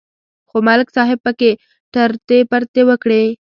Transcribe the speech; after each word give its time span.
خو 0.49 0.57
ملک 0.67 0.87
صاحب 0.95 1.19
پکې 1.25 1.49
ټرتې 1.93 2.39
پرتې 2.51 2.81
وکړې 2.89 3.23